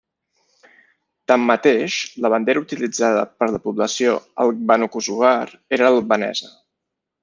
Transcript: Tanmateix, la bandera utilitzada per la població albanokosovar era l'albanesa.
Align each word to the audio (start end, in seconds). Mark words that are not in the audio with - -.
Tanmateix, 1.31 1.99
la 2.27 2.33
bandera 2.35 2.65
utilitzada 2.67 3.29
per 3.37 3.53
la 3.55 3.63
població 3.69 4.19
albanokosovar 4.49 5.41
era 5.81 5.95
l'albanesa. 5.97 6.57